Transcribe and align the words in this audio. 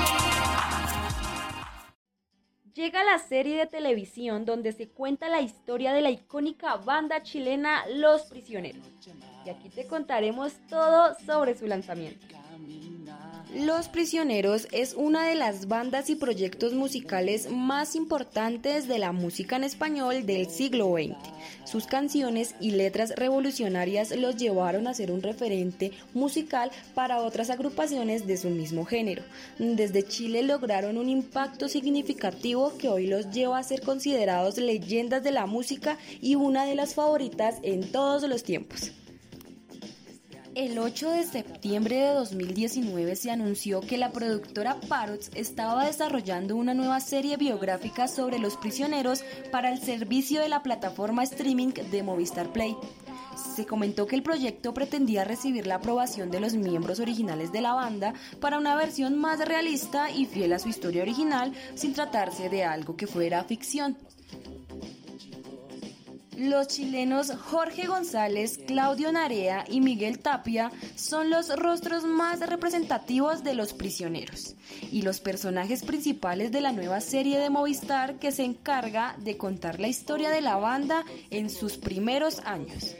Llega 2.75 3.05
la 3.05 3.19
serie 3.19 3.57
de 3.57 3.67
televisión 3.67 4.43
donde 4.43 4.73
se 4.73 4.89
cuenta 4.89 5.29
la 5.29 5.39
historia 5.39 5.93
de 5.93 6.01
la 6.01 6.11
icónica 6.11 6.75
banda 6.75 7.23
chilena 7.23 7.85
Los 7.87 8.23
Prisioneros. 8.23 8.85
Y 9.45 9.49
aquí 9.49 9.69
te 9.69 9.87
contaremos 9.87 10.51
todo 10.67 11.15
sobre 11.25 11.55
su 11.55 11.67
lanzamiento. 11.67 12.27
Los 13.55 13.87
Prisioneros 13.87 14.67
es 14.73 14.95
una 14.95 15.27
de 15.27 15.35
las 15.35 15.69
bandas 15.69 16.09
y 16.09 16.15
proyectos 16.15 16.73
musicales 16.73 17.49
más 17.49 17.95
importantes 17.95 18.89
de 18.89 18.99
la 18.99 19.13
música 19.13 19.55
en 19.55 19.63
español 19.63 20.25
del 20.25 20.49
siglo 20.49 20.93
XX. 20.93 21.15
Sus 21.63 21.87
canciones 21.87 22.53
y 22.59 22.71
letras 22.71 23.13
revolucionarias 23.15 24.13
los 24.13 24.35
llevaron 24.35 24.87
a 24.87 24.93
ser 24.93 25.09
un 25.09 25.21
referente 25.21 25.93
musical 26.13 26.69
para 26.93 27.21
otras 27.21 27.49
agrupaciones 27.49 28.27
de 28.27 28.35
su 28.35 28.49
mismo 28.49 28.83
género. 28.83 29.23
Desde 29.57 30.03
Chile 30.03 30.43
lograron 30.43 30.97
un 30.97 31.07
impacto 31.07 31.69
significativo 31.69 32.77
que 32.77 32.89
hoy 32.89 33.07
los 33.07 33.31
lleva 33.31 33.57
a 33.57 33.63
ser 33.63 33.81
considerados 33.81 34.57
leyendas 34.57 35.23
de 35.23 35.31
la 35.31 35.45
música 35.45 35.97
y 36.19 36.35
una 36.35 36.65
de 36.65 36.75
las 36.75 36.93
favoritas 36.93 37.55
en 37.63 37.89
todos 37.89 38.23
los 38.23 38.43
tiempos. 38.43 38.91
El 40.55 40.79
8 40.79 41.11
de 41.11 41.23
septiembre 41.25 41.97
de 41.97 42.13
2019 42.13 43.17
se 43.17 43.29
anunció 43.29 43.81
que 43.81 43.97
la 43.97 44.13
productora 44.13 44.79
Parrots 44.87 45.29
estaba 45.35 45.85
desarrollando 45.85 46.55
una 46.55 46.73
nueva 46.73 47.01
serie 47.01 47.35
biográfica 47.35 48.07
sobre 48.07 48.39
los 48.39 48.55
prisioneros 48.55 49.25
para 49.51 49.69
el 49.69 49.81
servicio 49.81 50.39
de 50.39 50.47
la 50.47 50.63
plataforma 50.63 51.23
streaming 51.23 51.73
de 51.91 52.03
Movistar 52.03 52.53
Play. 52.53 52.77
Se 53.53 53.65
comentó 53.65 54.07
que 54.07 54.15
el 54.15 54.23
proyecto 54.23 54.73
pretendía 54.73 55.25
recibir 55.25 55.67
la 55.67 55.75
aprobación 55.75 56.31
de 56.31 56.39
los 56.39 56.53
miembros 56.53 57.01
originales 57.01 57.51
de 57.51 57.59
la 57.59 57.73
banda 57.73 58.13
para 58.39 58.57
una 58.57 58.77
versión 58.77 59.17
más 59.17 59.39
realista 59.39 60.09
y 60.09 60.25
fiel 60.25 60.53
a 60.53 60.59
su 60.59 60.69
historia 60.69 61.01
original 61.01 61.51
sin 61.75 61.93
tratarse 61.93 62.47
de 62.47 62.63
algo 62.63 62.95
que 62.95 63.07
fuera 63.07 63.43
ficción. 63.43 63.97
Los 66.37 66.67
chilenos 66.67 67.31
Jorge 67.31 67.87
González, 67.87 68.59
Claudio 68.67 69.11
Narea 69.11 69.63
y 69.69 69.79
Miguel 69.79 70.19
Tapia 70.19 70.71
son 70.95 71.29
los 71.29 71.55
rostros 71.55 72.03
más 72.03 72.41
representativos 72.41 73.43
de 73.43 73.53
los 73.53 73.73
prisioneros 73.73 74.55
y 74.91 75.03
los 75.03 75.21
personajes 75.21 75.83
principales 75.83 76.51
de 76.51 76.59
la 76.59 76.73
nueva 76.73 76.99
serie 76.99 77.39
de 77.39 77.49
Movistar 77.49 78.19
que 78.19 78.33
se 78.33 78.43
encarga 78.43 79.15
de 79.19 79.37
contar 79.37 79.79
la 79.79 79.87
historia 79.87 80.29
de 80.29 80.41
la 80.41 80.57
banda 80.57 81.05
en 81.29 81.49
sus 81.49 81.77
primeros 81.77 82.39
años. 82.39 82.95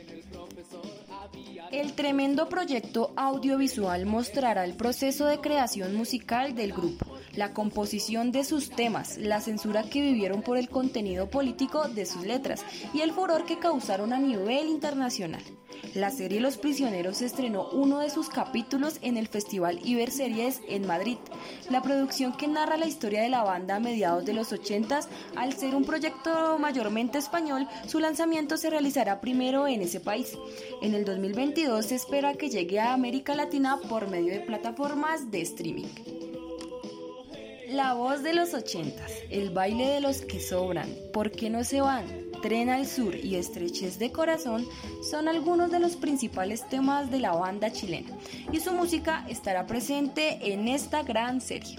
El 1.70 1.92
tremendo 1.92 2.48
proyecto 2.48 3.12
audiovisual 3.16 4.06
mostrará 4.06 4.64
el 4.64 4.76
proceso 4.76 5.26
de 5.26 5.40
creación 5.40 5.94
musical 5.94 6.54
del 6.54 6.72
grupo 6.72 7.15
la 7.36 7.52
composición 7.52 8.32
de 8.32 8.44
sus 8.44 8.70
temas, 8.70 9.18
la 9.18 9.40
censura 9.40 9.84
que 9.84 10.00
vivieron 10.00 10.42
por 10.42 10.58
el 10.58 10.68
contenido 10.68 11.30
político 11.30 11.88
de 11.88 12.06
sus 12.06 12.26
letras 12.26 12.64
y 12.92 13.00
el 13.00 13.12
furor 13.12 13.44
que 13.44 13.58
causaron 13.58 14.12
a 14.12 14.18
nivel 14.18 14.68
internacional. 14.68 15.42
La 15.94 16.10
serie 16.10 16.40
Los 16.40 16.56
Prisioneros 16.56 17.22
estrenó 17.22 17.68
uno 17.70 18.00
de 18.00 18.10
sus 18.10 18.28
capítulos 18.28 18.98
en 19.02 19.16
el 19.16 19.28
Festival 19.28 19.80
Iberseries 19.84 20.60
en 20.68 20.86
Madrid. 20.86 21.18
La 21.70 21.82
producción 21.82 22.32
que 22.36 22.48
narra 22.48 22.76
la 22.76 22.86
historia 22.86 23.22
de 23.22 23.28
la 23.28 23.42
banda 23.42 23.76
a 23.76 23.80
mediados 23.80 24.24
de 24.24 24.34
los 24.34 24.52
80 24.52 25.00
al 25.36 25.52
ser 25.54 25.74
un 25.74 25.84
proyecto 25.84 26.58
mayormente 26.58 27.18
español, 27.18 27.68
su 27.86 28.00
lanzamiento 28.00 28.56
se 28.56 28.70
realizará 28.70 29.20
primero 29.20 29.66
en 29.66 29.82
ese 29.82 30.00
país. 30.00 30.36
En 30.82 30.94
el 30.94 31.04
2022 31.04 31.86
se 31.86 31.94
espera 31.94 32.34
que 32.34 32.50
llegue 32.50 32.80
a 32.80 32.92
América 32.92 33.34
Latina 33.34 33.78
por 33.88 34.08
medio 34.08 34.32
de 34.32 34.40
plataformas 34.40 35.30
de 35.30 35.42
streaming. 35.42 36.35
La 37.68 37.94
voz 37.94 38.22
de 38.22 38.32
los 38.32 38.54
ochentas, 38.54 39.10
el 39.28 39.50
baile 39.50 39.88
de 39.88 40.00
los 40.00 40.22
que 40.22 40.40
sobran, 40.40 40.88
¿por 41.12 41.32
qué 41.32 41.50
no 41.50 41.64
se 41.64 41.80
van? 41.80 42.04
Tren 42.40 42.68
al 42.68 42.86
Sur 42.86 43.16
y 43.16 43.34
Estrechez 43.34 43.98
de 43.98 44.12
Corazón 44.12 44.64
son 45.10 45.26
algunos 45.26 45.72
de 45.72 45.80
los 45.80 45.96
principales 45.96 46.68
temas 46.68 47.10
de 47.10 47.18
la 47.18 47.32
banda 47.32 47.72
chilena 47.72 48.16
y 48.52 48.60
su 48.60 48.72
música 48.72 49.26
estará 49.28 49.66
presente 49.66 50.52
en 50.52 50.68
esta 50.68 51.02
gran 51.02 51.40
serie. 51.40 51.76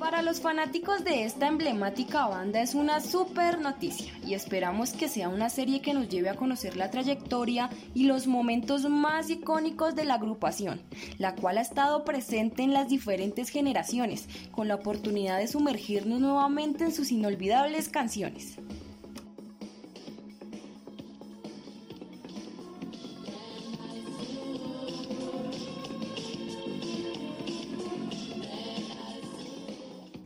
Para 0.00 0.22
los 0.22 0.40
fanáticos 0.40 1.04
de 1.04 1.24
esta 1.24 1.46
emblemática 1.46 2.26
banda 2.26 2.62
es 2.62 2.74
una 2.74 3.02
super 3.02 3.60
noticia 3.60 4.10
y 4.26 4.32
esperamos 4.32 4.92
que 4.92 5.10
sea 5.10 5.28
una 5.28 5.50
serie 5.50 5.82
que 5.82 5.92
nos 5.92 6.08
lleve 6.08 6.30
a 6.30 6.36
conocer 6.36 6.78
la 6.78 6.90
trayectoria 6.90 7.68
y 7.92 8.04
los 8.04 8.26
momentos 8.26 8.88
más 8.88 9.28
icónicos 9.28 9.94
de 9.94 10.06
la 10.06 10.14
agrupación, 10.14 10.80
la 11.18 11.34
cual 11.34 11.58
ha 11.58 11.60
estado 11.60 12.02
presente 12.06 12.62
en 12.62 12.72
las 12.72 12.88
diferentes 12.88 13.50
generaciones, 13.50 14.26
con 14.50 14.68
la 14.68 14.76
oportunidad 14.76 15.36
de 15.36 15.48
sumergirnos 15.48 16.18
nuevamente 16.18 16.84
en 16.84 16.94
sus 16.94 17.12
inolvidables 17.12 17.90
canciones. 17.90 18.56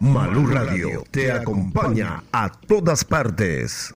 Malú 0.05 0.47
Radio 0.47 1.03
te 1.11 1.33
acompaña 1.33 2.23
a 2.31 2.51
todas 2.51 3.07
partes. 3.07 3.91